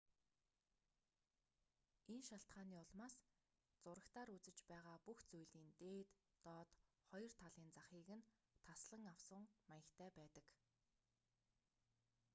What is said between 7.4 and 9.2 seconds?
талын захыг нь таслан